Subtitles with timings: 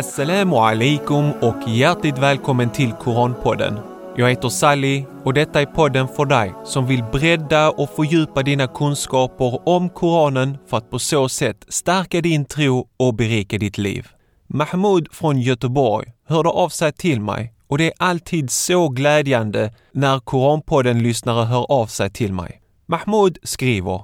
[0.00, 3.78] Assalamu alaikum och hjärtligt välkommen till Koranpodden.
[4.16, 8.66] Jag heter Sally och detta är podden för dig som vill bredda och fördjupa dina
[8.66, 14.08] kunskaper om Koranen för att på så sätt stärka din tro och berika ditt liv.
[14.46, 20.18] Mahmoud från Göteborg hörde av sig till mig och det är alltid så glädjande när
[20.18, 22.60] Koranpodden-lyssnare hör av sig till mig.
[22.86, 24.02] Mahmoud skriver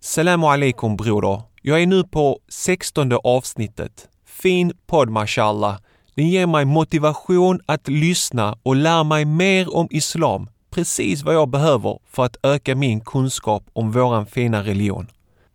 [0.00, 1.42] Salamu alaikum broder.
[1.62, 4.08] Jag är nu på 16 avsnittet.
[4.42, 5.78] Fin podd mashallah.
[6.14, 10.48] Den ger mig motivation att lyssna och lära mig mer om islam.
[10.70, 15.06] Precis vad jag behöver för att öka min kunskap om våran fina religion.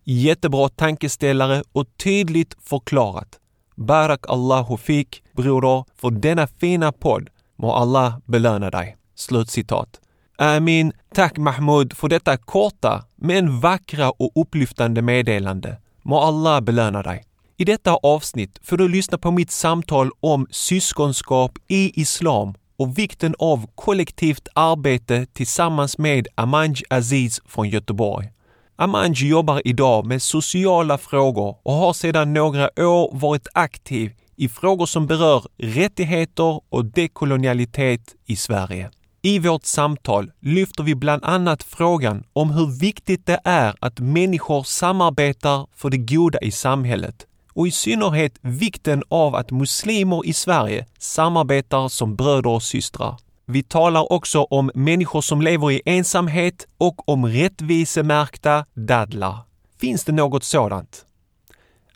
[0.04, 3.38] Jättebra tankeställare och tydligt förklarat.
[3.76, 7.28] Barak Allahu fik, broder, för denna fina podd.
[7.56, 8.96] Må Allah belöna dig.
[9.14, 10.00] Slutcitat.
[10.38, 10.92] Amin.
[11.14, 15.76] Tack Mahmoud för detta korta men vackra och upplyftande meddelande.
[16.02, 17.24] Må Allah belöna dig.
[17.62, 23.34] I detta avsnitt får du lyssna på mitt samtal om syskonskap i islam och vikten
[23.38, 28.32] av kollektivt arbete tillsammans med Amanj Aziz från Göteborg.
[28.76, 34.86] Amanj jobbar idag med sociala frågor och har sedan några år varit aktiv i frågor
[34.86, 38.90] som berör rättigheter och dekolonialitet i Sverige.
[39.22, 44.62] I vårt samtal lyfter vi bland annat frågan om hur viktigt det är att människor
[44.62, 50.86] samarbetar för det goda i samhället och i synnerhet vikten av att muslimer i Sverige
[50.98, 53.16] samarbetar som bröder och systrar.
[53.46, 59.38] Vi talar också om människor som lever i ensamhet och om rättvisemärkta dadlar.
[59.80, 61.06] Finns det något sådant?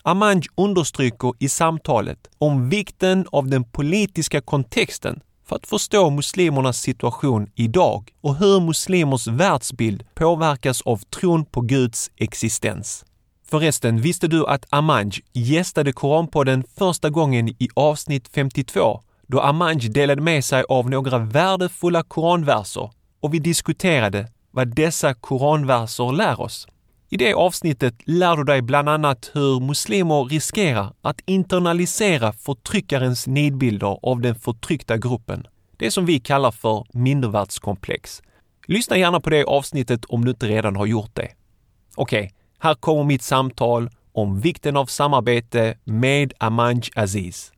[0.03, 7.51] Amanj understryker i samtalet om vikten av den politiska kontexten för att förstå muslimernas situation
[7.55, 13.05] idag och hur muslimers världsbild påverkas av tron på Guds existens.
[13.51, 20.23] Förresten, visste du att Amanj gästade Koranpodden första gången i avsnitt 52 då Amanj delade
[20.23, 22.91] med sig av några värdefulla koranverser
[23.21, 26.69] och vi diskuterade vad dessa koranverser lär oss.
[27.09, 33.99] I det avsnittet lär du dig bland annat hur muslimer riskerar att internalisera förtryckarens nidbilder
[34.03, 35.47] av den förtryckta gruppen.
[35.77, 38.23] Det som vi kallar för mindervärdskomplex.
[38.67, 41.29] Lyssna gärna på det avsnittet om du inte redan har gjort det.
[41.97, 47.53] Okej, okay, här kommer mitt samtal om vikten av samarbete med Amanj Aziz.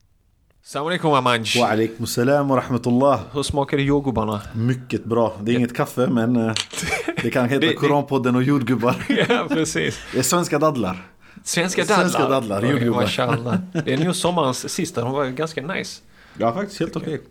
[0.63, 1.59] Salam alaikum Amanj.
[1.59, 3.19] Wa alaikum salam wa rahmatullah.
[3.33, 4.41] Hur smakar jordgubbarna?
[4.53, 5.33] Mycket bra.
[5.41, 6.53] Det är inget kaffe men eh,
[7.23, 8.95] det kan heta det, Koranpodden och jordgubbar.
[9.29, 9.99] ja, precis.
[10.13, 11.07] Det är svenska dadlar.
[11.43, 11.97] Svenska dadlar?
[11.97, 13.61] Svenska dadlar, jordgubbar.
[13.85, 16.01] Det är nog sommarens sista, de var ganska nice.
[16.37, 17.21] Ja, faktiskt helt okej.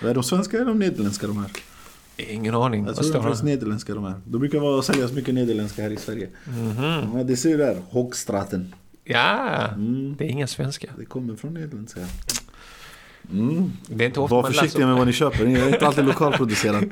[0.00, 0.10] Okay.
[0.10, 1.50] Är de svenska eller de nederländska de här?
[2.30, 2.86] Ingen aning.
[2.86, 4.20] Jag tror det är nederländska de här.
[4.24, 6.28] De brukar vara, säljas mycket nederländska här i Sverige.
[6.46, 7.18] Mm -hmm.
[7.18, 8.74] ja, det ser du där, Hoogstraten.
[9.04, 10.14] Ja, mm.
[10.18, 10.88] det är inga svenska.
[10.98, 12.00] Det kommer från nederländska.
[13.32, 13.72] Mm.
[13.86, 16.84] Det är inte ofta Var försiktiga med vad ni köper, det är inte alltid lokalproducerat.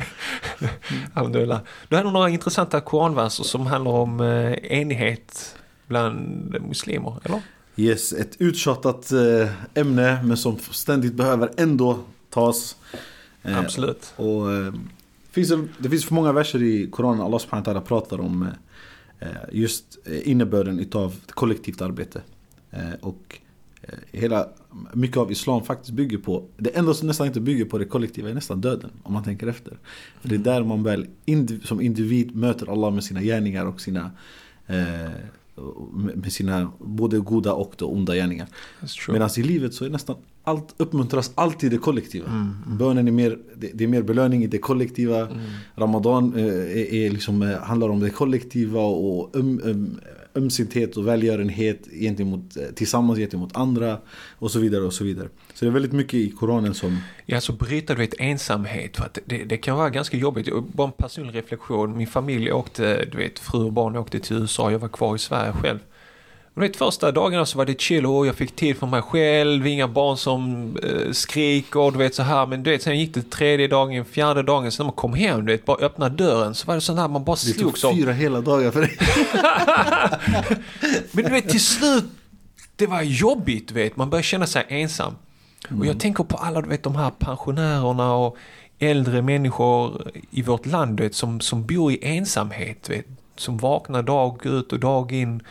[1.14, 1.60] Alhamdulillah.
[1.88, 7.42] Du hade några intressanta koranverser som handlar om eh, enighet bland muslimer, eller?
[7.76, 11.98] Yes, ett uttjatat eh, ämne men som ständigt behöver ändå
[12.30, 12.76] tas.
[13.42, 14.12] Eh, Absolut.
[14.16, 14.46] Och
[15.30, 18.48] finns det finns för många verser i Koranen, Allah subhanahu pratar om
[19.52, 22.22] just innebörden utav kollektivt arbete.
[23.00, 23.40] Och
[24.12, 24.48] hela,
[24.92, 28.30] mycket av islam faktiskt bygger på, det enda som nästan inte bygger på det kollektiva
[28.30, 28.90] är nästan döden.
[29.02, 29.78] Om man tänker efter.
[30.20, 33.80] För det är där man väl indiv, som individ möter Allah med sina gärningar och
[33.80, 34.10] sina
[34.66, 35.10] eh,
[36.15, 38.48] med sina både goda och då onda gärningar.
[39.09, 42.26] Medan i livet så är nästan allt uppmuntras alltid det kollektiva.
[42.26, 42.78] Mm, mm.
[42.78, 45.20] Bönen är mer, det, det, är mer belöning i det kollektiva.
[45.20, 45.38] Mm.
[45.76, 50.00] Ramadan eh, är, är liksom, eh, handlar om det kollektiva och um, um,
[50.34, 53.98] ömsinthet och välgörenhet gentemot, eh, tillsammans gentemot andra
[54.38, 55.28] och så vidare och så vidare.
[55.54, 56.98] Så det är väldigt mycket i Koranen som...
[57.26, 58.96] Ja, så bryta du vet ensamhet.
[58.96, 60.49] För att det, det kan vara ganska jobbigt.
[60.72, 61.96] Bara en personlig reflektion.
[61.96, 64.70] Min familj åkte, du vet, fru och barn åkte till USA.
[64.70, 65.78] Jag var kvar i Sverige själv.
[66.55, 69.88] Vet, första dagarna så var det chill och jag fick tid för mig själv, inga
[69.88, 72.47] barn som eh, skriker, du vet så här.
[72.47, 75.47] Men du vet, sen gick det tredje dagen, fjärde dagen, sen när man kom hem,
[75.47, 77.81] du vet, bara öppna dörren så var det sånt här, man bara slogs.
[77.81, 78.91] Det tog fyra hela dagar för dig.
[81.12, 82.05] men du vet, till slut,
[82.76, 85.14] det var jobbigt, du vet, man började känna sig ensam.
[85.69, 85.81] Mm.
[85.81, 88.37] Och jag tänker på alla, du vet, de här pensionärerna och
[88.79, 93.06] äldre människor i vårt land, du vet, som, som bor i ensamhet, du vet,
[93.37, 95.43] som vaknar dag ut och dag in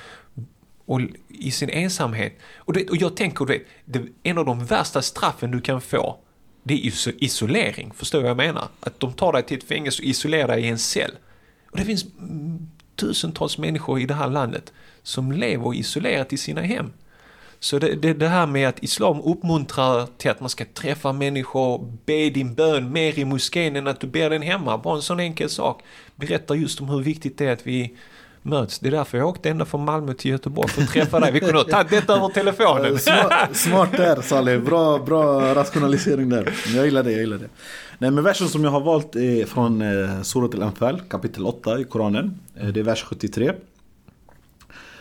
[0.90, 2.34] och i sin ensamhet.
[2.56, 6.20] Och, det, och jag tänker, det, det, en av de värsta straffen du kan få
[6.64, 8.68] det är isolering, förstår du vad jag menar?
[8.80, 11.12] Att de tar dig till ett fängelse och isolerar dig i en cell.
[11.72, 12.06] Och det finns
[12.96, 16.92] tusentals människor i det här landet som lever isolerat i sina hem.
[17.60, 21.98] Så det, det, det här med att islam uppmuntrar till att man ska träffa människor,
[22.06, 24.78] be din bön mer i moskén än att du ber den hemma.
[24.78, 25.84] Bara en sån enkel sak
[26.16, 27.98] berättar just om hur viktigt det är att vi
[28.42, 28.80] möts.
[28.80, 31.32] Det är därför jag åkte ända från Malmö till Göteborg för att träffa dig.
[31.32, 33.00] Vi kunde ha tagit detta över telefonen.
[33.00, 36.54] Smart, smart där Saleh, bra, bra rationalisering där.
[36.76, 37.50] Jag gillar det, jag gillar det.
[37.98, 41.84] Nej men versen som jag har valt är från eh, Surat al-Anfal, kapitel 8 i
[41.84, 42.40] Koranen.
[42.56, 43.52] Eh, det är vers 73.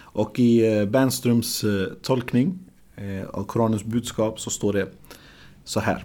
[0.01, 2.59] Och i eh, Bernströms eh, tolkning
[2.97, 4.89] eh, av Koranens budskap så står det
[5.65, 6.05] så här.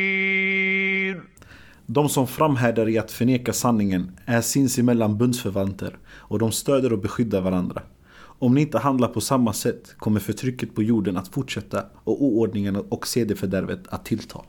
[1.93, 7.41] De som framhärdar i att förneka sanningen är sinsemellan bundsförvanter och de stöder och beskyddar
[7.41, 7.81] varandra.
[8.15, 12.75] Om ni inte handlar på samma sätt kommer förtrycket på jorden att fortsätta och oordningen
[12.75, 14.39] och sedefördärvet att tillta.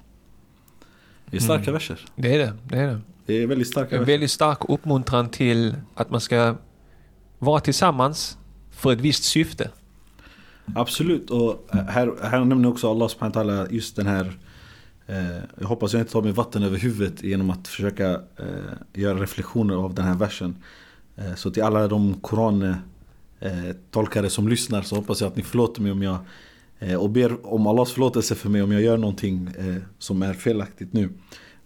[1.31, 1.73] Det är starka Mm.
[1.73, 2.01] verser.
[2.17, 3.01] Det är det, det är det.
[3.27, 4.13] Det är väldigt starka verser.
[4.13, 6.55] väldigt stark uppmuntran till att man ska
[7.39, 8.39] vara tillsammans
[8.71, 9.71] för ett visst syfte.
[10.75, 11.31] Absolut.
[11.31, 14.39] Och här, här nämner också Allah subhanahu just den här
[15.13, 18.17] Eh, jag hoppas jag inte tar mig vatten över huvudet genom att försöka eh,
[18.93, 20.57] göra reflektioner av den här versen.
[21.17, 25.93] Eh, så till alla de korantolkare som lyssnar så hoppas jag att ni förlåter mig
[25.93, 26.19] om jag
[26.99, 29.51] och ber om Allahs förlåtelse för mig om jag gör någonting
[29.99, 31.11] som är felaktigt nu.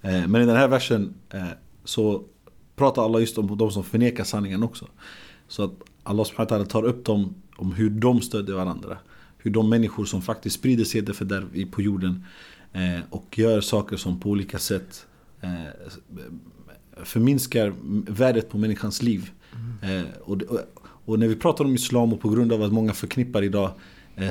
[0.00, 1.14] Men i den här versen
[1.84, 2.22] så
[2.76, 4.86] pratar Allah just om de som förnekar sanningen också.
[5.48, 5.72] Så att
[6.02, 8.98] Allah subhanahu tar upp dem om hur de stödjer varandra.
[9.38, 12.24] Hur de människor som faktiskt sprider sedefördärv på jorden
[12.76, 15.06] Eh, och gör saker som på olika sätt
[15.40, 15.50] eh,
[17.04, 17.72] förminskar
[18.12, 19.30] värdet på människans liv.
[19.82, 20.42] Eh, och,
[20.80, 23.70] och, när vi pratar om islam och på grund av att många förknippar idag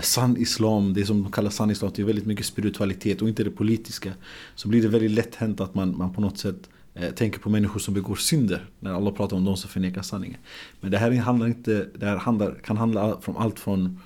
[0.01, 3.43] sann islam, det som de kallar sann islam, det är väldigt mycket spiritualitet och inte
[3.43, 4.11] det politiska.
[4.55, 6.69] Så blir det väldigt lätt hänt att man, man på något sätt
[7.15, 8.65] tänker på människor som begår synder.
[8.79, 10.37] När alla pratar om de som förnekar sanningen.
[10.81, 13.99] Men det här handlar inte, det här handlar, kan handla om allt från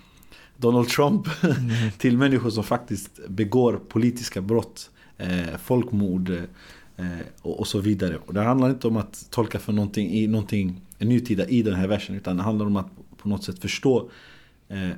[0.59, 1.27] Donald Trump
[1.97, 7.05] till människor som faktiskt begår politiska brott, eh, folkmord eh,
[7.41, 8.17] och, och så vidare.
[8.25, 11.87] Och det handlar inte om att tolka för någonting i någonting nutida i den här
[11.87, 14.09] versen utan det handlar om att på något sätt förstå
[14.67, 14.89] eh,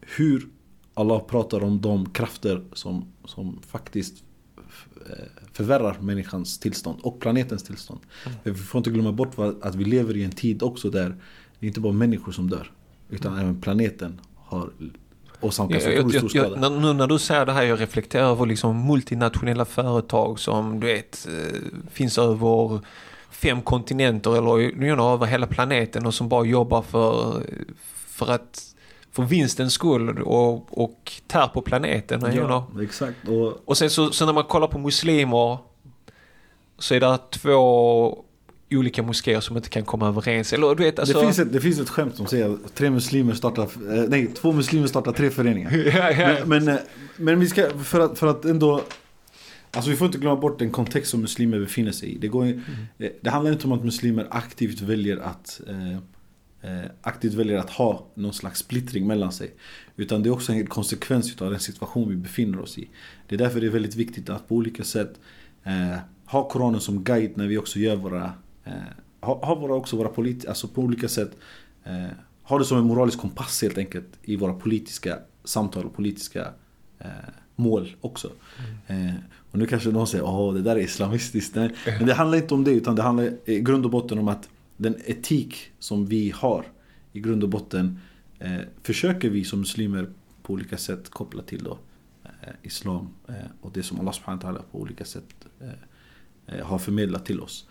[0.00, 0.48] hur
[0.94, 4.24] Allah pratar om de krafter som, som faktiskt
[5.10, 8.00] eh, förvärrar människans tillstånd och planetens tillstånd.
[8.42, 11.16] För vi får inte glömma bort att vi lever i en tid också där
[11.58, 12.72] det är inte bara människor som dör.
[13.08, 14.70] Utan även planeten har
[15.70, 18.24] Jag, jag, otroligt stor jag, jag, när- nu när du säger det här, jag reflekterar
[18.30, 21.58] över liksom multinationella företag som du vet eh,
[21.92, 22.80] finns över
[23.30, 27.42] fem kontinenter eller you know, över hela planeten och som bara jobbar för,
[28.06, 28.66] för att
[29.12, 32.20] för vinstens skull och, och tär på planeten.
[32.34, 32.62] you know.
[32.76, 33.28] Ja, exakt.
[33.28, 35.58] Och Och sen så, så när man kollar på muslimer
[36.78, 38.24] så är det två
[38.76, 40.52] olika moskéer som inte kan komma överens.
[40.52, 41.18] Eller du vet alltså...
[41.18, 44.26] det, finns ett, det finns ett skämt som säger att tre muslimer startar, eh, nej
[44.26, 45.72] två muslimer startar tre föreningar.
[45.96, 46.36] ja, ja.
[46.46, 46.82] Men, men, eh,
[47.16, 48.82] men vi ska, för att, för att ändå
[49.72, 52.18] Alltså vi får inte glömma bort den kontext som muslimer befinner sig i.
[52.18, 52.62] Det, går, Mm.
[52.96, 55.96] det, det handlar inte om att muslimer aktivt väljer att eh,
[56.62, 59.54] eh, aktivt väljer att ha någon slags splittring mellan sig.
[59.96, 62.88] Utan det är också en konsekvens av den situation vi befinner oss i.
[63.28, 65.20] Det är därför det är väldigt viktigt att på olika sätt
[65.64, 68.32] eh, ha Koranen som guide när vi också gör våra
[68.70, 68.76] eh,
[69.20, 71.36] ha, ha våra, också våra polit, alltså på olika sätt
[71.84, 72.06] eh,
[72.42, 76.48] ha det som en moralisk kompass helt enkelt i våra politiska samtal och politiska
[76.98, 77.08] eh,
[77.56, 78.32] mål också.
[78.86, 79.14] Eh,
[79.50, 81.54] och nu kanske någon säger åh det där är islamistiskt.
[81.54, 84.28] Nej, men det handlar inte om det utan det handlar i grund och botten om
[84.28, 86.64] att den etik som vi har
[87.12, 87.98] i grund och botten
[88.38, 90.10] eh, försöker vi som muslimer
[90.42, 91.78] på olika sätt koppla till då
[92.24, 92.30] eh,
[92.62, 93.08] islam
[93.60, 95.24] och det som Allah subhanahu wa ta'ala på olika sätt
[96.62, 97.66] har förmedlat till oss.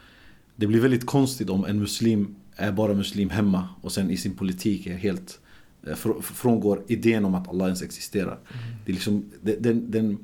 [0.59, 4.35] Det blir väldigt konstigt om en muslim är bara muslim hemma och sen i sin
[4.35, 5.39] politik är helt
[5.87, 8.39] eh, fr- frångår idén om att Allah ens existerar.
[8.85, 10.17] Det är liksom, den, den,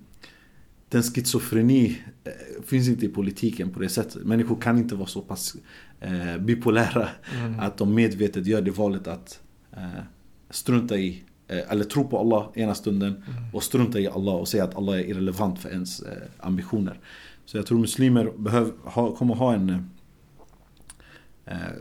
[0.89, 4.25] den schizofreni eh, finns inte i politiken på det sättet.
[4.25, 5.56] Människor kan inte vara så pass
[6.00, 7.08] eh, bipolära
[7.39, 7.60] Mm.
[7.60, 9.39] att de medvetet gör det valet att
[9.72, 10.01] eh,
[10.50, 13.24] strunta i eh, eller tro på Allah ena stunden
[13.54, 16.04] och strunta i Allah och säga att Allah är irrelevant för ens
[16.39, 17.00] ambitioner.
[17.46, 19.89] Så jag tror muslimer behöver ha, kommer ha en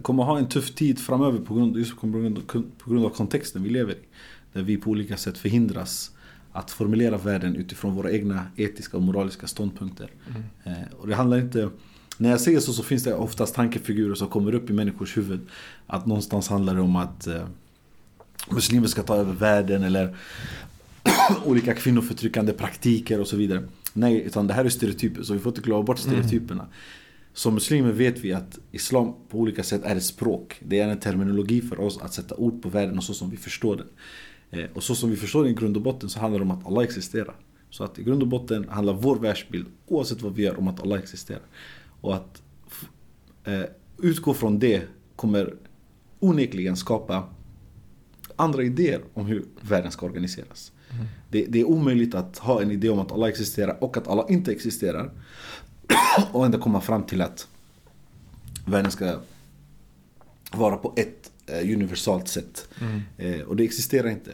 [0.02, 3.62] kommer ha en tuff tid framöver på grund, just på grund, på grund av kontexten
[3.62, 3.98] vi lever i.
[4.52, 6.10] Där vi på olika sätt förhindras
[6.52, 10.10] att formulera världen utifrån våra egna etiska och moraliska ståndpunkter.
[10.64, 11.70] Eh, och det handlar inte...
[12.18, 15.40] När jag säger så så finns det oftast tankefigurer som kommer upp i människors huvud.
[15.86, 17.42] Att någonstans handlar det om att eh,
[18.50, 20.16] muslimer ska ta över världen eller
[21.44, 23.62] olika kvinnoförtryckande praktiker och så vidare.
[23.92, 26.66] Nej, utan det här är stereotyper så vi får inte glömma bort stereotyperna.
[27.34, 30.60] Som muslimer vet vi att islam på olika sätt är ett språk.
[30.64, 33.36] Det är en terminologi för oss att sätta ord på världen och så som vi
[33.36, 33.86] förstår den.
[34.50, 36.50] Eh, Och så som vi förstår den i grund och botten så handlar det om
[36.50, 37.34] att Allah existerar.
[37.70, 40.80] Så att i grund och botten handlar vår världsbild, oavsett vad vi gör, om att
[40.80, 41.42] Allah existerar.
[42.00, 42.42] Och att
[43.44, 43.62] eh,
[43.98, 44.82] utgå från det
[45.16, 45.54] kommer
[46.20, 47.28] onekligen skapa
[48.36, 50.72] andra idéer om hur världen ska organiseras.
[51.30, 54.26] Det, det är omöjligt att ha en idé om att Allah existerar och att Allah
[54.28, 55.10] inte existerar.
[56.32, 57.48] Och ändå komma fram till att
[58.66, 59.18] världen ska
[60.52, 62.68] vara på ett eh, universalt sätt.
[63.16, 64.32] Eh, och det existerar inte.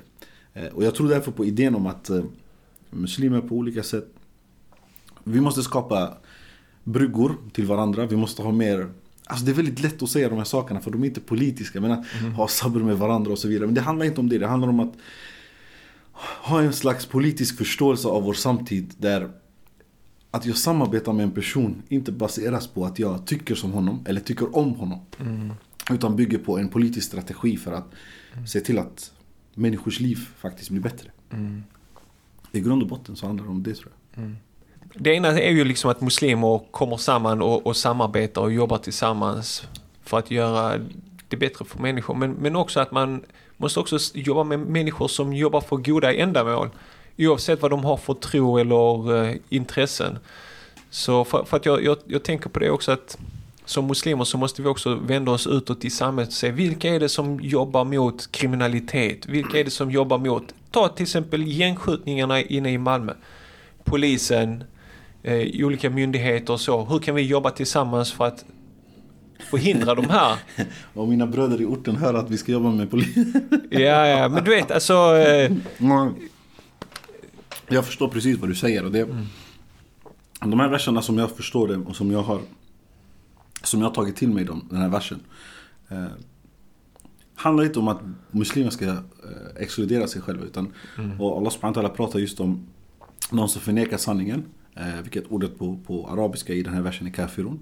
[0.55, 2.11] Eh, och jag tror därför på idén om att
[2.91, 4.07] muslimer på olika sätt
[5.25, 6.17] vi måste skapa
[6.85, 8.07] bryggor till varandra.
[8.07, 8.89] Vi måste ha mer
[9.25, 11.81] Alltså det är väldigt lätt att säga de här sakerna för de är inte politiska.
[11.81, 13.67] Men att ha sabr med varandra och så vidare.
[13.67, 14.39] Men det handlar inte om det.
[14.39, 14.95] Det handlar om att
[16.43, 18.95] ha en slags politisk förståelse av vår samtid.
[18.99, 19.31] Där
[20.31, 24.21] att jag samarbetar med en person inte baseras på att jag tycker som honom eller
[24.21, 25.01] tycker om honom.
[25.91, 27.87] Utan bygger på en politisk strategi för att
[28.47, 29.13] se till att
[29.55, 31.11] människors liv faktiskt blir bättre.
[32.53, 34.31] I grund och botten så handlar det om det tror jag.
[34.95, 39.69] Det ena är ju liksom att muslimer kommer samman och, och samarbetar och jobbar tillsammans
[40.03, 40.81] för att göra
[41.29, 42.15] det bättre för människor.
[42.15, 43.25] Men, men också att man
[43.57, 46.71] måste också jobba med människor som jobbar för goda ändamål.
[47.19, 50.19] Oavsett vad de har för tro eller eh, intressen.
[50.91, 53.19] Så för, för att jag, jag, jag tänker på det också att
[53.65, 57.01] som muslimer så måste vi också vända oss utåt i samhället och se vilka är
[57.01, 59.27] det som jobbar mot kriminalitet?
[59.27, 63.13] Vilka är det som jobbar mot, ta till exempel gängskjutningarna inne i Malmö.
[63.85, 64.65] Polisen,
[65.23, 66.85] eh, olika myndigheter och så.
[66.85, 68.45] Hur kan vi jobba tillsammans för att
[69.51, 70.37] förhindra de här?
[70.95, 73.17] Och mina bröder i orten hör att vi ska jobba med polis.
[73.71, 75.17] Ja, ja, men du vet alltså.
[75.17, 76.15] Eh, Mm.
[77.71, 78.85] Jag förstår precis vad du säger.
[78.85, 79.09] Och det,
[80.41, 82.41] De här verserna som jag förstår det och som jag har
[83.63, 85.21] Som jag har tagit till mig dem, den här versen
[85.89, 86.07] eh,
[87.35, 88.01] Handlar inte om att
[88.31, 88.97] muslimer ska eh,
[89.57, 90.73] exkludera sig själva utan
[91.19, 92.67] Och Allah subhanahu pratar just om
[93.31, 97.11] Någon som förnekar sanningen eh, Vilket ordet på, på arabiska i den här versen är
[97.11, 97.59] kafirun.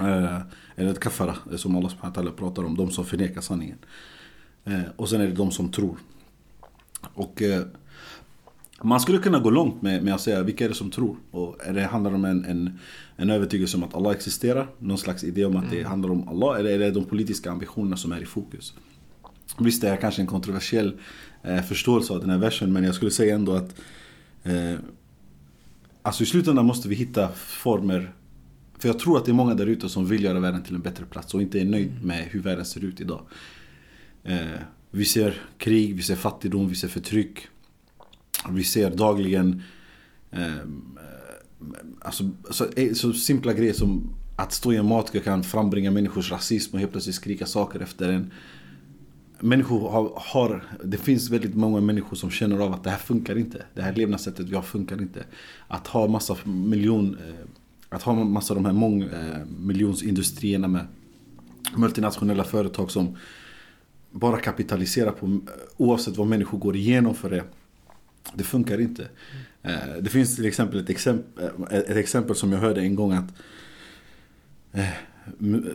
[0.00, 0.40] Eh,
[0.76, 3.78] Eller ett kafara eh, som Allah subhanahu pratar om De som förnekar sanningen.
[4.64, 5.96] Eh, Och sen är det de som tror.
[7.14, 7.62] Och eh,
[8.82, 11.16] man skulle kunna gå långt med, med att säga vilka är det som tror?
[11.30, 12.78] Och är det handlar om en, en,
[13.16, 14.68] en övertygelse om att Allah existerar?
[14.78, 16.58] Någon slags idé om att det handlar om Allah?
[16.58, 18.74] Eller är det de politiska ambitionerna som är i fokus?
[19.58, 20.92] Visst det är kanske en kontroversiell
[21.42, 23.74] eh, förståelse av den här versen men jag skulle säga ändå att
[24.42, 24.74] eh,
[26.02, 28.12] Alltså i slutändan måste vi hitta former
[28.78, 30.80] För jag tror att det är många där ute som vill göra världen till en
[30.80, 33.20] bättre plats och inte är nöjd med hur världen ser ut idag.
[34.24, 34.38] Eh,
[34.90, 37.48] vi ser krig, vi ser fattigdom, vi ser förtryck.
[38.48, 39.62] Vi ser dagligen
[40.30, 45.42] ehm, eh, alltså, så, eh, så simpla grejer som att stå i en matkö kan
[45.42, 48.32] frambringa människors rasism och helt plötsligt skrika saker efter en.
[49.40, 53.38] Människor har, har, det finns väldigt många människor som känner av att det här funkar
[53.38, 53.62] inte.
[53.74, 55.24] Det här levnadssättet vi har funkar inte.
[55.68, 57.34] Att ha massa miljon, eh,
[57.88, 60.86] att ha massa de här mång, eh, miljonsindustrierna med
[61.76, 63.16] multinationella företag som
[64.10, 65.40] bara kapitaliserar på
[65.76, 67.44] oavsett vad människor går igenom för det.
[68.34, 69.08] Det funkar inte.
[69.62, 73.32] Eh, Det finns till exempel ett exempel, ett exempel som jag hörde en gång att
[74.72, 74.88] eh,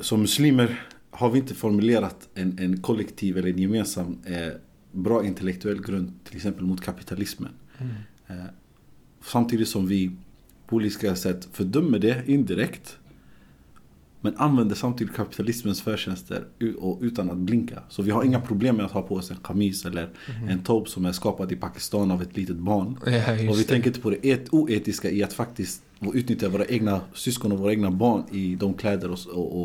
[0.02, 4.54] som muslimer har vi inte formulerat en, en kollektiv eller en gemensam eh,
[4.92, 7.52] bra intellektuell grund till exempel mot kapitalismen.
[8.28, 8.36] Eh,
[9.24, 10.12] Samtidigt som vi
[10.68, 12.98] på olika sätt fördömer det indirekt
[14.26, 16.46] men använder samtidigt kapitalismens förtjänster
[17.02, 17.80] utan att blinka.
[17.90, 20.10] Så vi har inga problem med att ha på oss en kamis eller
[20.50, 22.98] en tob som är skapad i Pakistan av ett litet barn.
[23.06, 23.64] Ja, och vi det.
[23.64, 25.82] tänker inte på det et- oetiska i att faktiskt
[26.14, 29.62] utnyttja våra egna syskon och våra egna barn i de kläder och, och,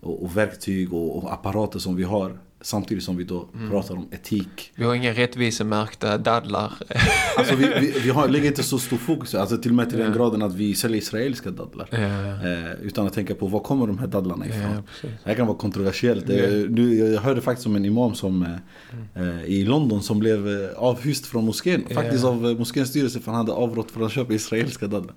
[0.00, 2.38] och, och, verktyg och apparater som vi har.
[2.64, 3.70] Samtidigt som vi då Mm.
[3.70, 4.72] pratar om etik.
[4.74, 6.72] vi har inga rättvisemärkta dadlar.
[7.36, 9.98] Alltså vi, vi, vi har, lägger inte så stor fokus, alltså till och med till
[9.98, 10.18] den Ja.
[10.18, 11.88] graden att vi säljer israeliska dadlar.
[11.90, 11.98] Ja.
[11.98, 14.82] Eh, utan att tänka på var kommer de här dadlarna ifrån.
[14.86, 15.10] Precis.
[15.24, 16.30] Det här kan vara kontroversiellt.
[16.30, 16.36] Eh,
[16.68, 20.70] Nu, jag hörde faktiskt om en imam som, eh, eh, i London som blev eh,
[20.76, 21.84] avhyst från moskén.
[21.94, 25.14] Faktiskt av moskéns styrelse för han hade avrått från att köpa israeliska dadlar.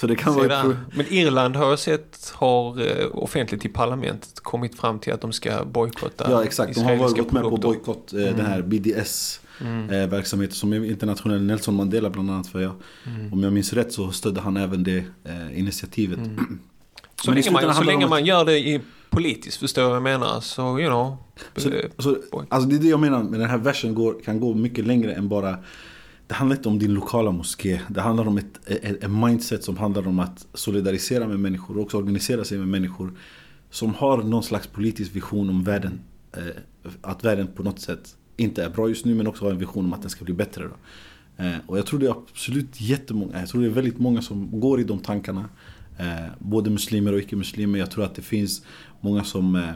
[0.00, 2.82] Så det kan vara Men Irland har jag sett har
[3.16, 7.32] offentligt i parlamentet kommit fram till att de ska bojkotta Ja exakt, har varit gått
[7.32, 11.42] med på bojkott, eh, den här BDS eh, verksamheter som är internationell.
[11.42, 12.72] Nelson Mandela bland annat för jag.
[13.32, 16.18] Om jag minns rätt så stödde han även det eh, initiativet.
[17.22, 18.80] Så, Men i länge man, så länge man gör det i
[19.10, 20.40] politiskt, förstår jag vad jag menar.
[20.40, 21.16] Så, you know.
[21.56, 22.16] Så, eh, så,
[22.48, 25.12] alltså det är det jag menar med den här versen går, kan gå mycket längre
[25.12, 25.56] än bara
[26.26, 27.80] Det handlar inte om din lokala moské.
[27.88, 31.82] Det handlar om ett, ett, ett mindset som handlar om att solidarisera med människor och
[31.82, 33.12] också organisera sig med människor
[33.70, 36.00] som har någon slags politisk vision om världen.
[36.32, 36.42] Eh,
[37.00, 39.84] att världen på något sätt inte är bra just nu men också har en vision
[39.84, 40.64] om att den ska bli bättre.
[40.64, 40.74] Då.
[41.44, 44.60] Eh, och jag tror det är absolut jättemånga, jag tror det är väldigt många som
[44.60, 45.48] går i de tankarna.
[45.98, 47.78] Eh, både muslimer och icke-muslimer.
[47.78, 48.62] Jag tror att det finns
[49.00, 49.70] många som eh,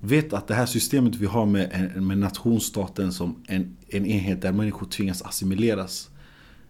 [0.00, 4.52] vet att det här systemet vi har med, med nationsstaten som en, en enhet där
[4.52, 6.10] människor tvingas assimileras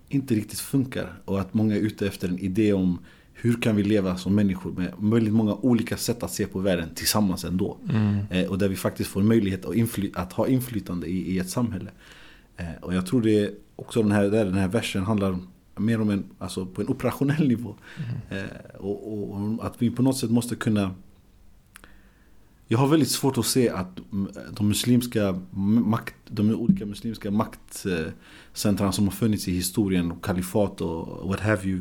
[0.09, 1.21] inte riktigt funkar.
[1.25, 2.99] Och att många är ute efter en idé om
[3.43, 6.89] hur kan vi leva som människor med väldigt många olika sätt att se på världen
[6.95, 7.77] tillsammans ändå.
[8.31, 11.51] Eh, och där vi faktiskt får möjlighet att, infly- att ha inflytande i, i ett
[11.51, 11.91] samhälle.
[12.57, 15.39] Eh, och jag tror det är också den här, där den här versen handlar
[15.77, 17.75] mer om en, alltså på en operationell nivå.
[18.31, 20.95] Eh, och, och, och att vi på något sätt måste kunna
[22.73, 28.93] jag har väldigt svårt att se att mm, de muslimska makt, de olika muslimska maktcentren
[28.93, 31.81] som har funnits i historien, kalifat och what have you.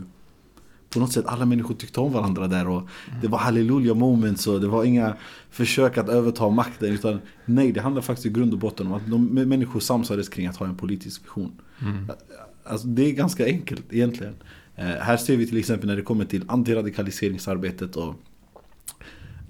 [0.90, 2.90] På något sätt alla människor tyckte om varandra där och
[3.22, 5.16] det var halleluja moments och det var inga
[5.50, 6.94] försök att överta makten.
[6.94, 10.48] Utan nej, det handlar faktiskt i grund och botten om att de människor samsades kring
[10.48, 11.62] att ha en politisk vision.
[12.64, 14.36] Alltså, det är ganska enkelt egentligen.
[14.76, 18.16] Eh, här ser vi till exempel när det kommer till antiradikaliseringsarbetet och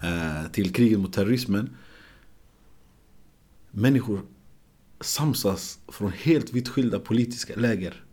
[0.03, 1.69] eh, till kriget mot terrorismen.
[3.72, 4.22] Människor
[5.01, 8.03] samsas från helt vitt skilda politiska läger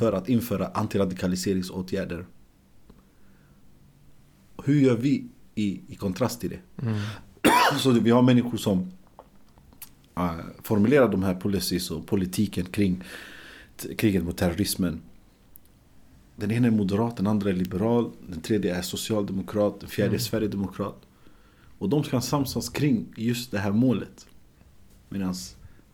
[0.00, 2.26] för att införa antiradikaliseringsåtgärder.
[4.64, 6.58] Hur gör vi i, i kontrast till det?
[7.78, 8.92] Så vi har människor som
[10.16, 13.04] eh, formulerar de här policies och politiken kring
[13.98, 15.00] kriget mot terrorismen.
[16.36, 20.18] Den ena är moderat, den andra är liberal, den tredje är socialdemokrat, den fjärde är
[20.18, 21.00] sverigedemokrat.
[21.78, 24.26] Och de ska samsas kring just det här målet.
[25.08, 25.34] Medan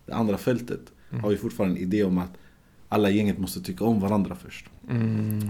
[0.06, 0.80] det andra fältet
[1.22, 2.32] har ju fortfarande en idé om att
[2.92, 4.66] alla i gänget måste tycka om varandra först.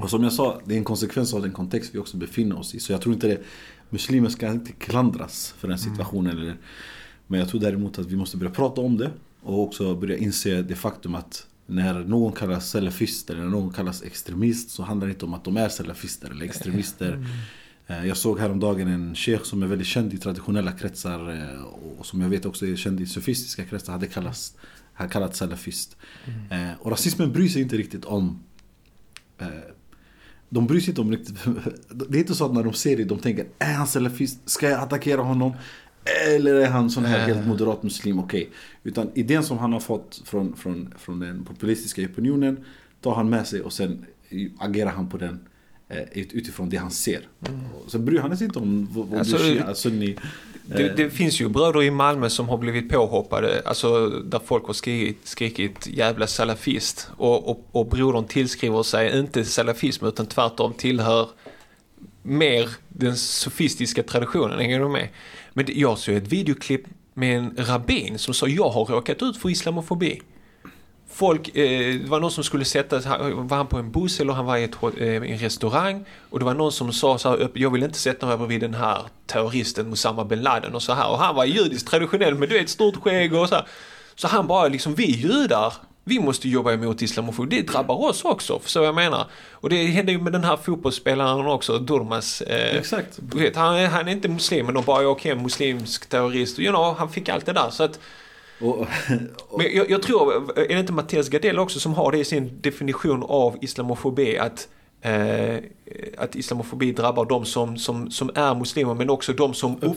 [0.02, 2.74] Och som jag sa, det är en konsekvens av den kontext vi också befinner oss
[2.74, 2.80] i.
[2.80, 3.40] Så jag tror inte det,
[3.90, 6.38] muslimer ska inte klandras för den situationen.
[6.38, 6.56] Eller,
[7.26, 9.10] men jag tror däremot att vi måste börja prata om det.
[9.42, 14.02] Och också börja inse det faktum att när någon kallas salafist eller när någon kallas
[14.02, 17.26] extremist så handlar det inte om att de är salafister eller extremister.
[17.86, 21.62] Eh, Jag såg häromdagen en sheikh som är väldigt känd i traditionella kretsar eh,
[21.98, 24.54] och som jag vet också är känd i sofistiska kretsar hade kallats,
[24.92, 25.96] hade kallats salafist.
[26.50, 28.42] Eh, Och rasismen bryr sig inte riktigt om
[29.38, 29.46] eh,
[30.48, 31.36] de bryr sig inte om riktigt
[32.08, 34.50] Det är inte så att när de ser det de tänker Är han salafist?
[34.50, 35.52] Ska jag attackera honom?
[36.28, 38.18] Eller är han sån här helt moderat muslim?
[38.18, 38.50] Okej.
[38.82, 42.64] Utan idén som han har fått från, från, från den populistiska opinionen
[43.00, 44.04] tar han med sig och sen
[44.58, 45.40] agerar han på den eh,
[46.12, 47.28] utifrån det han ser.
[47.84, 50.16] Och Sen bryr han sig inte om vad, vad Alltså, du shia, sunni.
[50.64, 54.66] Det, eh, det finns ju bröder i Malmö som har blivit påhoppade, alltså där folk
[54.66, 57.10] har skrikit, skrikit jävla salafist.
[57.16, 61.28] Och, och, och brodern tillskriver sig inte salafism utan tvärtom tillhör
[62.22, 65.08] mer den sofistiska traditionen, hänger du med?
[65.52, 66.82] Men jag såg ett videoklipp
[67.14, 70.20] med en rabbin som sa jag har råkat ut för islamofobi.
[71.12, 74.32] Folk, eh, det var någon som skulle sätta sig, var han på en buss eller
[74.32, 77.36] han var i ett, eh, en restaurang och det var någon som sa så här,
[77.36, 80.92] "Öpp- jag vill inte sätta mig bredvid den här terroristen Osama bin Laden och så
[80.92, 83.66] här och han var judisk traditionell men du vet stort skägg och så här.
[84.14, 85.72] Så han bara liksom, vi judar,
[86.04, 89.26] vi måste jobba emot islamofobi, det drabbar oss också, så jag menar.
[89.52, 92.40] Och det hände ju med den här fotbollsspelaren också, Durmas.
[92.42, 93.18] Eh, Exakt.
[93.18, 96.96] vet, han, är- han är inte muslim men de bara, okej, muslimsk terrorist, you know,
[96.98, 97.70] han fick allt det där.
[97.70, 97.98] Så att,
[98.60, 98.78] Och,
[99.48, 102.24] och, men jag, jag tror, är det inte Mattias Gardell också som har det i
[102.24, 104.68] sin definition av islamofobi att
[105.00, 105.56] eh,
[106.18, 109.92] att islamofobi drabbar de som, som, som är muslimer men också de som uppfattas,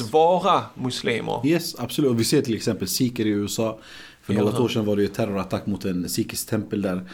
[0.00, 0.12] Uppfattas.
[0.12, 1.40] vara muslimer.
[1.46, 2.10] Yes, absolut.
[2.10, 3.78] Och vi ser till exempel sikher i USA.
[4.22, 4.64] För något Ja.
[4.64, 7.04] år sedan var det ju terrorattack mot en sikhisk tempel där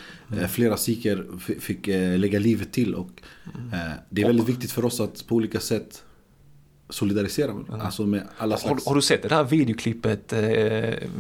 [0.41, 1.27] eh, flera sikher
[1.61, 2.95] fick eh, lägga livet till.
[2.95, 3.11] Och
[3.73, 3.79] eh,
[4.11, 6.03] det är väldigt viktigt för oss att på olika sätt
[6.91, 8.87] solidarisera med, alltså med alla Har, slags...
[8.87, 10.39] har du sett det där videoklippet eh,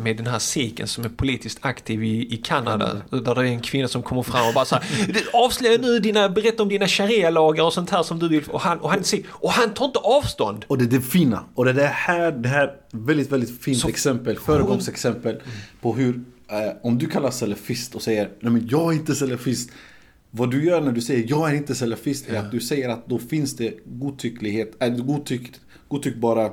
[0.02, 2.96] med den här siken som är politiskt aktiv i, i Kanada?
[3.10, 5.98] Där det är en kvinna som kommer fram och bara så här, "Du, Avslöja nu
[5.98, 8.44] dina, berätta om dina sharia-lagar och sånt här som du vill.
[8.48, 10.64] Och han, och han, och han tar inte avstånd.
[10.68, 11.44] Och det är det fina.
[11.54, 15.40] Och det är det här, det här väldigt, väldigt fint Så- exempel, föregångsexempel
[15.80, 16.14] på hur,
[16.48, 19.70] eh, om du kallas salafist och säger nej men jag är inte salafist.
[20.36, 23.08] Vad du gör när du säger jag är inte salafist är att du säger att
[23.08, 25.52] då finns det godtycklighet, äh, godtyck,
[25.88, 26.52] godtyckbara,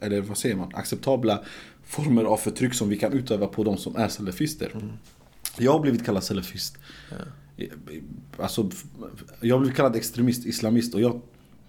[0.00, 1.42] eller vad säger man, acceptabla
[1.84, 4.74] former av förtryck som vi kan utöva på de som är salafister.
[5.58, 6.78] Jag har blivit kallad salafist.
[8.36, 8.70] Alltså,
[9.40, 11.20] jag har blivit kallad extremist, islamist och jag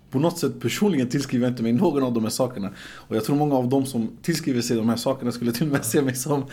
[0.09, 2.69] på något sätt personligen tillskriver jag inte mig någon av de här sakerna.
[2.79, 5.73] Och jag tror många av dem som tillskriver sig de här sakerna skulle till och
[5.73, 6.45] med se mig som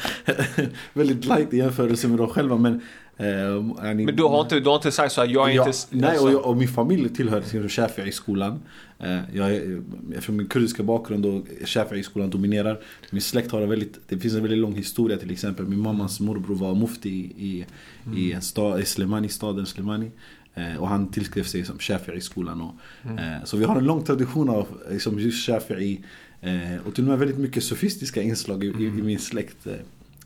[0.93, 2.57] väldigt light i jämförelse med dem själva.
[2.57, 2.81] Men,
[3.21, 5.79] eh, Men du har inte, du har inte sagt så här, jag är jag, inte...
[5.91, 8.61] Nej, och, jag, och min familj tillhör till Shafi'i-skolan.
[8.99, 9.63] Eh, jag
[10.21, 12.81] från min kurdiska bakgrund och Shafi'i-skolan dominerar.
[13.11, 15.67] Min släkt har en väldigt, det finns en väldigt lång historia till exempel.
[15.67, 17.67] Min mammas morbror var mufti i, i,
[18.17, 20.11] i en stad, i Slemani, staden Slemani.
[20.55, 22.61] Eh, och han tillskrev sig som Shafi'i-skolan.
[22.61, 22.75] Och,
[23.11, 25.99] eh, så vi har en lång tradition av liksom, just Shafi'i.
[26.41, 29.67] Eh, och till och med väldigt mycket sofistiska inslag i, i, i min släkt.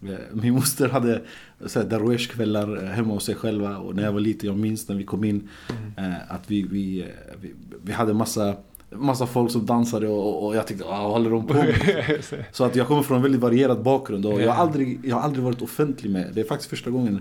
[0.04, 1.22] Eh, Min moster hade
[1.58, 5.24] Darwesh-kvällar hemma hos sig själva och när jag var liten, jag minns när vi kom
[5.24, 5.48] in
[5.96, 6.14] mm.
[6.28, 7.06] att vi, vi,
[7.40, 8.56] vi, vi hade massa
[8.96, 12.24] Massa folk som dansade och, och jag tänkte, vad håller de på med?
[12.52, 15.22] Så att jag kommer från en väldigt varierad bakgrund och jag har aldrig, jag har
[15.22, 17.20] aldrig varit offentlig med Det är faktiskt första gången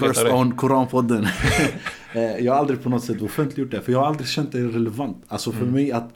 [0.00, 1.26] First on Koranpodden
[2.40, 5.24] Jag har aldrig på något sätt offentliggjort det för jag har aldrig känt det relevant
[5.28, 5.74] Alltså för mm.
[5.74, 6.14] mig att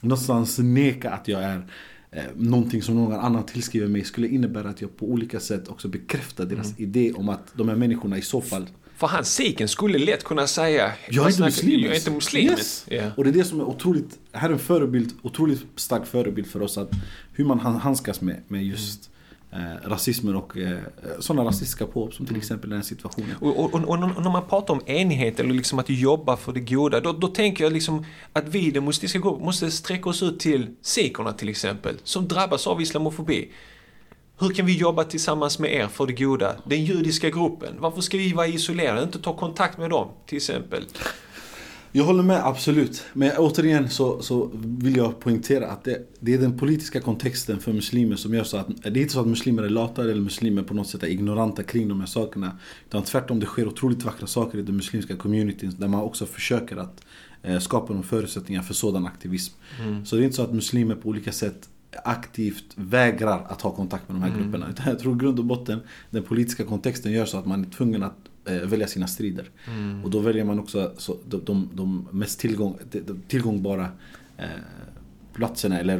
[0.00, 1.62] någonstans neka att jag är
[2.10, 5.88] eh, någonting som någon annan tillskriver mig skulle innebära att jag på olika sätt också
[5.88, 6.82] bekräftar deras mm.
[6.82, 8.66] idé om att de här människorna i så fall
[8.98, 11.80] för han siken skulle lätt kunna säga Jag är inte muslim.
[11.80, 12.44] Jag är inte muslim.
[12.44, 12.86] Yes.
[12.90, 13.12] Yeah.
[13.16, 16.62] Och det är det som är otroligt, här är en förebild, otroligt stark förebild för
[16.62, 16.90] oss att
[17.32, 19.10] hur man handskas med, med just
[19.52, 20.78] eh, rasismen och eh,
[21.18, 22.40] sådana rasistiska påhopp som till mm.
[22.40, 23.36] exempel den här situationen.
[23.40, 26.60] Och, och, och, och, när man pratar om enighet eller liksom att jobba för det
[26.60, 30.66] goda, då, då tänker jag liksom att vi det muslimska måste sträcka oss ut till
[30.82, 33.52] sikerna till exempel, som drabbas av islamofobi.
[34.40, 36.56] Hur kan vi jobba tillsammans med er för det goda?
[36.64, 37.74] Den judiska gruppen.
[37.78, 39.02] Varför ska vi vara isolerade?
[39.02, 40.84] Inte ta kontakt med dem, till exempel.
[41.92, 43.04] Jag håller med, absolut.
[43.12, 47.72] Men återigen så, så vill jag poängtera att det, det, är den politiska kontexten för
[47.72, 50.62] muslimer som gör så att det är inte så att muslimer är lata eller muslimer
[50.62, 52.58] på något sätt är ignoranta kring de här sakerna.
[52.86, 56.76] Utan tvärtom, det sker otroligt vackra saker i den muslimska communityn där man också försöker
[56.76, 57.04] att
[57.42, 59.54] eh, skapa de förutsättningar för sådan aktivism.
[59.82, 60.06] Mm.
[60.06, 61.68] Så det är inte så att muslimer på olika sätt
[62.04, 64.42] aktivt vägrar att ha kontakt med de här mm.
[64.42, 64.70] grupperna.
[64.70, 68.02] Utan jag tror grund och botten, den politiska kontexten gör så att man är tvungen
[68.02, 68.16] att
[68.52, 69.50] välja sina strider.
[69.66, 70.04] Mm.
[70.04, 73.88] Och då väljer man också så, de, de, de mest tillgång, de, tillgångbara
[74.36, 74.46] eh,
[75.32, 75.98] platserna eller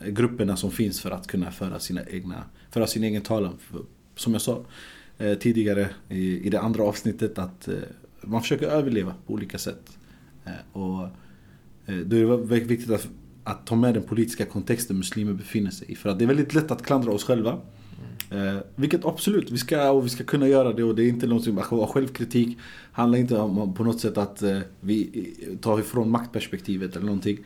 [0.00, 3.58] eh, grupperna som finns för att kunna föra, sina egna, föra sin egen talan.
[4.16, 4.64] Som jag sa
[5.18, 7.74] eh, tidigare i, i det andra avsnittet att eh,
[8.20, 9.98] man försöker överleva på olika sätt.
[10.44, 11.08] Eh, och
[11.86, 13.08] då är det viktigt att
[13.44, 15.94] att ta med den politiska kontexten muslimer befinner sig i.
[15.94, 17.60] För att det är väldigt lätt att klandra oss själva.
[18.32, 21.26] Eh, vilket absolut, vi ska, och vi ska kunna göra det och det är inte
[21.26, 22.58] någonting, självkritik
[22.92, 27.38] handlar inte om på något sätt att eh, vi tar ifrån maktperspektivet eller någonting.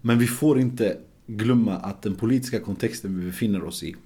[0.00, 0.96] Men vi får inte
[1.26, 3.96] glömma att den politiska kontexten vi befinner oss i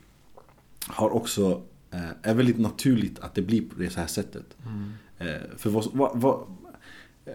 [0.86, 4.56] har också, eh, är väldigt naturligt att det blir på det här sättet.
[4.66, 4.92] Mm.
[5.18, 6.40] Eh, för vad, vad, vad,
[7.24, 7.32] eh,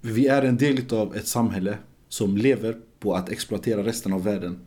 [0.00, 4.58] vi är en del av ett samhälle som lever på att exploatera resten av världen.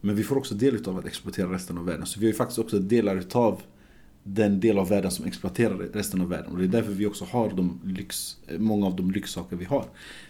[0.00, 2.06] Men vi får också del av att exploatera resten av världen.
[2.06, 3.62] Så vi har ju faktiskt också delar utav
[4.22, 6.52] den del av världen som exploaterar resten av världen.
[6.52, 9.84] Och det är därför vi också har de lyx, många av de lyxsaker vi har.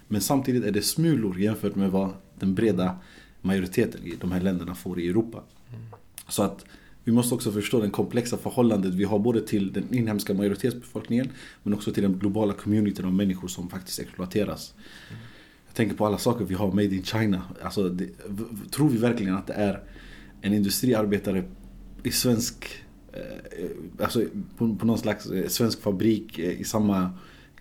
[0.09, 2.97] Men samtidigt är det smulor jämfört med vad den breda
[3.41, 5.43] majoriteten i de här länderna får i Europa.
[5.69, 5.81] Mm.
[6.29, 6.65] Så att
[7.05, 11.29] vi måste också förstå det komplexa förhållandet vi har både till den inhemska majoritetsbefolkningen
[11.63, 14.75] men också till den globala communityn av människor som faktiskt exploateras.
[15.11, 15.23] Mm.
[15.71, 17.43] Jag tänker på alla saker vi har made in China.
[17.63, 18.09] Alltså, det,
[18.71, 19.83] tror vi verkligen att det är
[20.41, 21.45] en industriarbetare
[22.03, 24.25] i svensk, eh, alltså
[24.57, 27.11] på, på någon slags eh, svensk fabrik eh, i samma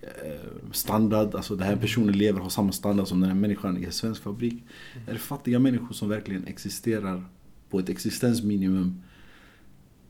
[0.02, 3.84] eh, standard, alltså den här personen lever har samma standard som den här människan i
[3.84, 4.64] en svensk fabrik.
[4.94, 5.08] Mm.
[5.08, 7.24] Är det fattiga människor som verkligen existerar
[7.70, 9.02] på ett existensminimum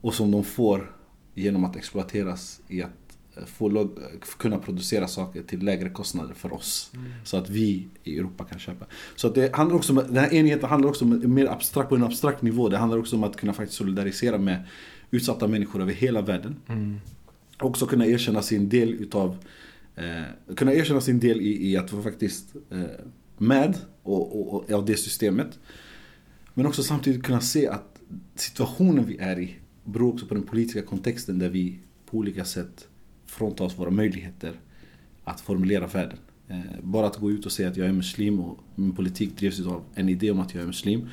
[0.00, 0.96] och som de får
[1.34, 2.99] genom att exploateras i att
[3.46, 3.88] få
[4.36, 6.90] kunna producera saker till lägre kostnader för oss.
[6.94, 7.12] Mm.
[7.24, 8.86] Så att vi i Europa kan köpa.
[9.16, 11.94] Så att det handlar också om, den här enigheten handlar också om mer abstrakt, på
[11.94, 12.68] en abstrakt nivå.
[12.68, 14.64] Det handlar också om att kunna faktiskt solidarisera med
[15.10, 16.56] utsatta människor över hela världen.
[16.68, 16.96] Mm.
[17.58, 19.36] Också kunna erkänna sin del utav
[19.96, 22.80] eh, kunna erkänna sin del i, i att vara faktiskt eh,
[23.38, 25.58] med och, och, och, av det systemet.
[26.54, 28.00] Men också samtidigt kunna se att
[28.34, 32.88] situationen vi är i beror också på den politiska kontexten där vi på olika sätt
[33.30, 34.52] frånta oss våra möjligheter
[35.24, 36.18] att formulera världen.
[36.48, 39.66] Eh, bara att gå ut och säga att jag är muslim och min politik drivs
[39.66, 41.08] av en idé om att jag är muslim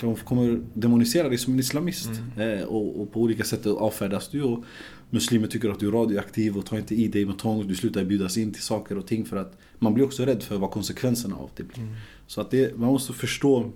[0.00, 2.10] kommer demonisera dig som en islamist.
[2.36, 2.58] Mm.
[2.58, 4.64] Eh, och, och, på olika sätt avfärdas du och
[5.10, 7.68] muslimer tycker att du är radioaktiv och tar inte i dig med tång.
[7.68, 10.58] Du slutar bjudas in till saker och ting för att man blir också rädd för
[10.58, 11.82] vad konsekvenserna av det blir.
[11.82, 11.94] Mm.
[12.26, 13.70] Så att det, man måste förstå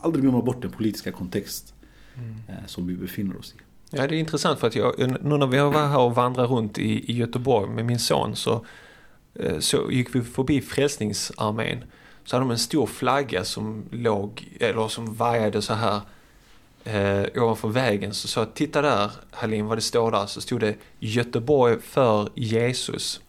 [0.00, 1.74] aldrig glömma bort den politiska kontext
[2.48, 3.62] eh, som vi befinner oss i.
[3.94, 6.78] Ja, det är intressant för att jag, nu när vi var här och vandrade runt
[6.78, 8.66] i, i Göteborg med min son så,
[9.34, 11.84] eh, så gick vi förbi Frälsningsarmén.
[12.24, 16.00] Så hade de en stor flagga som låg, eller som vajade så här
[16.84, 18.14] eh, ovanför vägen.
[18.14, 20.26] Så sa jag, titta där Halim vad det står där.
[20.26, 23.20] Så stod det Göteborg för Jesus.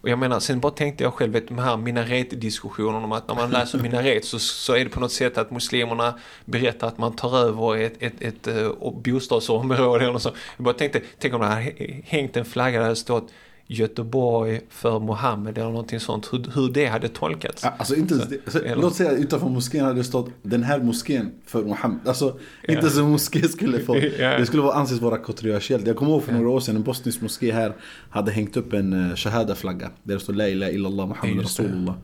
[0.00, 3.34] Och jag menar, sen bara tänkte jag själv, vet, de här minaretdiskussionerna om att när
[3.34, 7.16] man läser minaret så, så är det på något sätt att muslimerna berättar att man
[7.16, 10.32] tar över ett, ett, ett, ett bostadsområde eller så.
[10.56, 11.72] Jag bara tänkte, tänk om det hade
[12.04, 13.30] hängt en flagga där det stått
[13.70, 16.32] Göteborg för Mohammed eller någonting sånt.
[16.32, 17.64] Hur, hur det hade tolkats.
[17.64, 21.30] Alltså inte, så, alltså, eller- låt säga utanför moskén hade det stått den här moskén
[21.46, 22.08] för Mohammed.
[22.08, 22.74] Alltså Ja.
[22.74, 23.96] inte så moské skulle få.
[24.18, 24.38] Ja.
[24.38, 25.86] Det skulle vara, anses vara kontroversiellt.
[25.86, 27.72] Jag kommer ihåg för några år sedan en bosnisk moské här
[28.10, 29.90] hade hängt upp en uh, shahada-flagga.
[30.02, 31.28] Där det står La ilaha illallah det.
[31.42, 31.94] Rasulullah.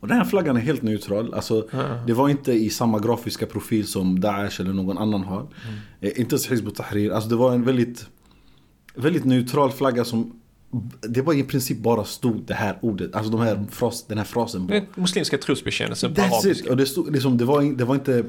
[0.00, 1.34] Och den här flaggan är helt neutral.
[1.34, 1.78] Alltså, Ja.
[2.06, 5.40] Det var inte i samma grafiska profil som Daesh eller någon annan har.
[5.40, 5.50] Mm.
[6.00, 7.10] Eh, inte ens Hizb ut-Tahrir.
[7.10, 8.06] Alltså det var en väldigt,
[8.96, 10.40] väldigt neutral flagga som
[11.00, 14.24] det var i princip bara stod det här ordet, alltså de här fras, den här
[14.24, 14.66] frasen.
[14.66, 16.70] Den muslimska trosbekännelsen på arabiska.
[16.70, 18.24] Och det, stod, liksom, det, var, det var inte,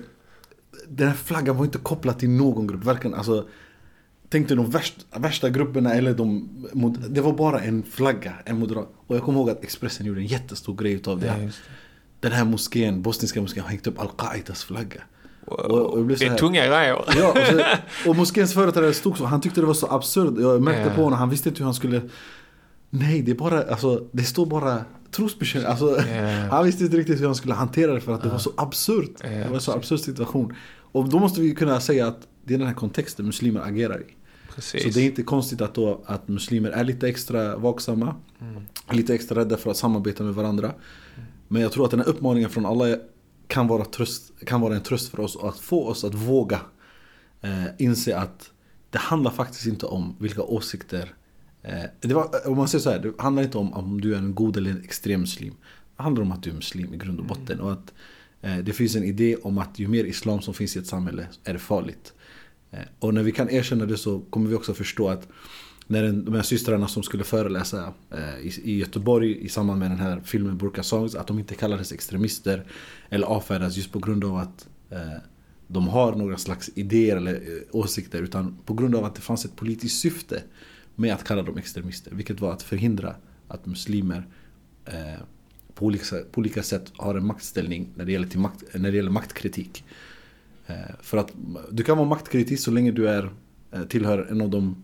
[0.87, 2.83] den här flaggan var inte kopplad till någon grupp.
[2.83, 3.47] Varken, alltså,
[4.29, 6.49] tänk dig de värsta, värsta grupperna eller de,
[7.09, 8.93] det var bara en flagga, en moderat.
[9.07, 11.27] Och jag kommer ihåg att Expressen gjorde en jättestor grej utav det.
[11.27, 11.59] Ja, just
[12.19, 15.01] Den här moskén, bosniska moskén har hängt upp Al-Qaidas flagga.
[15.47, 15.53] Det.
[15.73, 17.03] Och- och det det är tunga grejer.
[17.17, 17.63] Ja, och, så,
[18.09, 20.39] och moskéns företrädare stod så, han tyckte det var så absurd.
[20.39, 20.95] Jag märkte Ja.
[20.95, 22.01] på honom, han visste inte hur han skulle...
[22.89, 24.81] Nej, det är bara, alltså, det står bara
[25.11, 25.71] trosbekännelse.
[25.71, 26.47] Alltså, Ja.
[26.51, 29.11] Han visste inte riktigt hur han skulle hantera det för att det var så absurt.
[29.23, 30.55] Ja, det var en så absurd situation.
[30.91, 34.05] Och då måste vi kunna säga att det är den här kontexten muslimer agerar i.
[34.55, 34.83] Precis.
[34.83, 38.15] Så det är inte konstigt att, då, att muslimer är lite extra vaksamma.
[38.41, 38.63] Mm.
[38.91, 40.71] Lite extra rädda för att samarbeta med varandra.
[41.47, 42.95] Men jag tror att den här uppmaningen från Allah
[43.47, 46.61] kan vara, tröst, kan vara en tröst för oss och att få oss att våga
[47.41, 48.51] eh, inse att
[48.89, 51.13] det handlar faktiskt inte om vilka åsikter
[51.63, 54.17] eh, det var, Om man säger så här, det handlar inte om om du är
[54.17, 55.53] en god eller en extrem muslim.
[55.97, 57.59] Det handlar om att du är muslim i grund och botten.
[57.59, 57.93] Och att
[58.41, 61.27] eh, det finns en idé om att ju mer islam som finns i ett samhälle
[61.43, 62.13] är det farligt.
[62.71, 65.27] Eh, och när vi kan erkänna det så kommer vi också förstå att
[65.87, 69.91] när den, de här systrarna som skulle föreläsa eh, i, i Göteborg i samband med
[69.91, 72.65] den här filmen Burka Songs att de inte kallades extremister
[73.09, 75.21] eller avfärdas just på grund av att eh,
[75.67, 79.45] de har några slags idéer eller eh, åsikter utan på grund av att det fanns
[79.45, 80.43] ett politiskt syfte
[80.95, 82.11] med att kalla dem extremister.
[82.11, 83.15] Vilket var att förhindra
[83.47, 84.27] att muslimer
[84.85, 85.21] eh,
[85.73, 88.97] på, olika, på olika sätt har en maktställning när det gäller, till makt, när det
[88.97, 89.83] gäller maktkritik.
[90.67, 91.31] Eh, för att
[91.71, 93.29] du kan vara maktkritisk så länge du är,
[93.71, 94.83] eh, tillhör en av de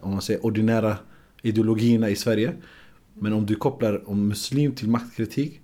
[0.00, 0.96] om man säger, ordinära
[1.42, 2.54] ideologierna i Sverige.
[3.14, 5.60] Men om du kopplar om muslim till maktkritik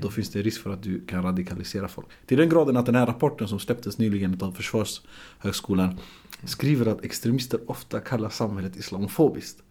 [0.00, 2.06] då finns det risk för att du kan radikalisera folk.
[2.26, 5.98] Till den graden att den här rapporten som släpptes nyligen av Försvarshögskolan
[6.44, 9.62] skriver att extremister ofta kallar samhället islamofobiskt.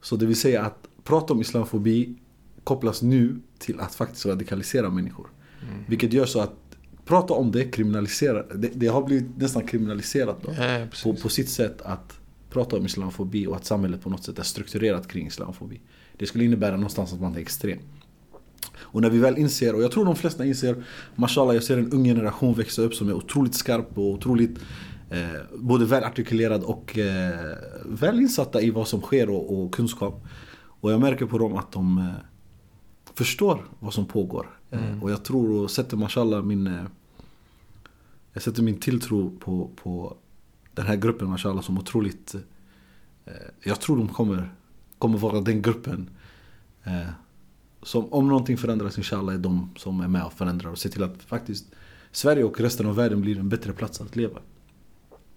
[0.00, 2.14] Så det vill säga att prata om islamofobi
[2.64, 5.26] kopplas nu till att faktiskt radikalisera människor.
[5.86, 6.54] Vilket gör så att
[7.04, 10.52] prata om det kriminaliserar, det, det har blivit nästan kriminaliserat då.
[10.52, 12.19] Ja, På, på sitt sätt att
[12.50, 15.80] prata om islamofobi och att samhället på något sätt är strukturerat kring islamofobi.
[16.16, 17.78] Det skulle innebära någonstans att man är extrem.
[18.78, 20.84] Och när vi väl inser, och jag tror de flesta inser,
[21.14, 24.58] mashallah jag ser en ung generation växa upp som är otroligt skarp och otroligt
[25.10, 30.24] eh, både välartikulerad och eh, väl insatta i vad som sker och, och kunskap.
[30.80, 32.04] Och jag märker på dem att de eh,
[33.14, 34.46] förstår vad som pågår.
[34.70, 36.84] Eh, och jag tror och sätter mashallah min eh,
[38.32, 40.16] jag sätter min tilltro på, på
[40.74, 42.34] den här gruppen mashallah som otroligt
[43.24, 44.54] eh, Jag tror de kommer,
[44.98, 46.10] kommer vara den gruppen
[46.84, 47.10] eh,
[47.82, 51.02] Som om någonting förändras inshallah är de som är med och förändrar och ser till
[51.02, 51.66] att faktiskt
[52.12, 54.38] Sverige och resten av världen blir en bättre plats att leva.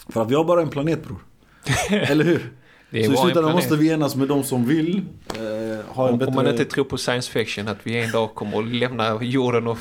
[0.09, 1.19] För att vi har bara en planet bror.
[1.89, 2.51] Eller hur?
[2.89, 5.01] Det Så i en slutändan måste vi enas med de som vill
[5.35, 6.29] eh, ha en Om, bättre...
[6.29, 9.67] om man inte tror på science fiction att vi en dag kommer att lämna jorden
[9.67, 9.77] och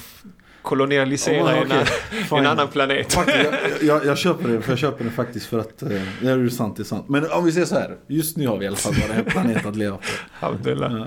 [0.63, 2.39] kolonialisera Oh, en, annan, Fine.
[2.39, 3.13] en annan planet.
[3.13, 5.89] Faktiskt, jag, jag, jag köper det, för jag köper det faktiskt för att eh,
[6.23, 7.09] det är ju sant, det är sant.
[7.09, 9.25] Men om vi säger så här, just nu har vi i alla fall bara en
[9.25, 10.03] planet att leva på.
[10.81, 11.07] Ja.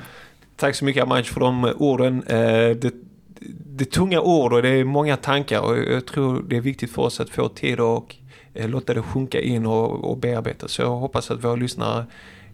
[0.56, 2.24] Tack så mycket Amaj för de orden.
[2.28, 2.38] Eh,
[2.76, 2.91] Det,
[3.65, 6.91] det är tunga ord och det är många tankar och jag tror det är viktigt
[6.91, 8.15] för oss att få tid och
[8.54, 10.68] eh, låta det sjunka in och, och bearbeta.
[10.68, 12.06] Så jag hoppas att våra lyssnare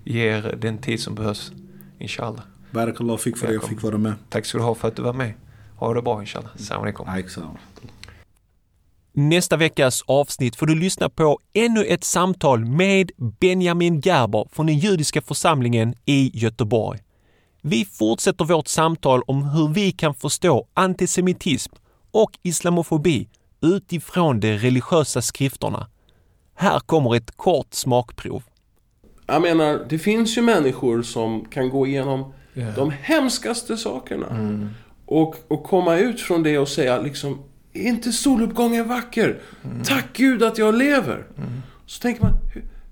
[0.04, 1.52] ger den tid som behövs.
[2.00, 2.42] Inshallah.
[2.72, 4.14] Barakallah fick för att jag fick vara med.
[4.30, 5.34] Tack ska du ha för att du var med.
[5.82, 6.52] Ha det bra inshallah.
[6.58, 7.08] Salam alaikum.
[9.14, 14.78] Nästa veckas avsnitt får du lyssna på ännu ett samtal med Benjamin Gerber från den
[14.78, 17.00] judiska församlingen i Göteborg.
[17.62, 21.74] Vi fortsätter vårt samtal om hur vi kan förstå antisemitism
[22.12, 23.30] och islamofobi
[23.62, 25.88] utifrån de religiösa skrifterna.
[26.56, 28.44] Här kommer ett kort smakprov.
[29.28, 32.72] Jag menar, det finns ju människor som kan gå igenom Ja.
[32.76, 34.28] de hemskaste sakerna.
[34.30, 34.70] Mm.
[35.12, 37.40] Och, och komma ut från det och säga liksom,
[37.74, 39.40] är inte soluppgången vacker?
[39.86, 41.24] Tack Gud att jag lever.
[41.86, 42.34] Så tänker man,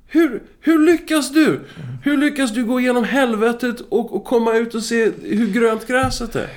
[0.07, 1.61] hur, hur, lyckas du?
[2.03, 6.35] Hur lyckas du gå igenom helvetet och, och komma ut och se hur grönt gräset
[6.35, 6.47] är?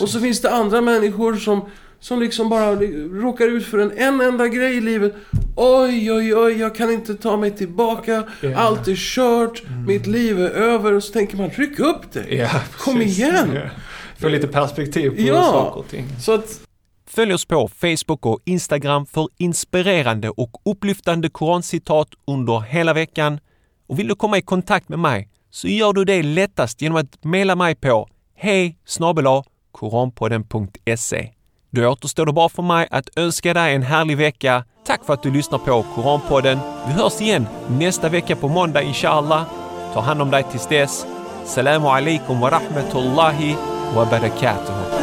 [0.00, 1.68] och så finns det andra människor som,
[2.00, 2.74] som liksom bara
[3.22, 5.14] råkar ut för en, en enda grej i livet.
[5.56, 8.24] Oj, oj, oj, jag kan inte ta mig tillbaka.
[8.40, 8.56] Ja.
[8.56, 9.62] Allt är kört.
[9.86, 10.92] Mitt liv är över.
[10.92, 12.34] Och så tänker man, ryck upp dig.
[12.36, 13.50] Ja, Kom igen.
[13.54, 13.70] Ja.
[14.20, 15.42] Få lite perspektiv på Ja.
[15.42, 16.06] saker och ting.
[16.20, 16.60] Så att
[17.06, 23.40] Följ oss på Facebook och Instagram för inspirerande och upplyftande korancitat under hela veckan.
[23.88, 27.24] Och vill du komma i kontakt med mig så gör du det lättast genom att
[27.24, 28.76] mejla mig på hej
[29.72, 31.30] koranpodden.se.
[31.70, 34.64] Då återstår det bara för mig att önska dig en härlig vecka.
[34.86, 36.58] Tack för att du lyssnar på Koranpodden.
[36.86, 39.44] Vi hörs igen nästa vecka på måndag inshallah.
[39.94, 41.06] Ta hand om dig tills dess.
[41.44, 43.56] Salamu alaikum wa rahmatullahi
[43.94, 44.99] wa barakatuh.